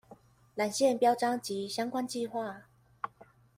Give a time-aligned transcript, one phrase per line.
[0.55, 2.61] 纜線標章及相關計畫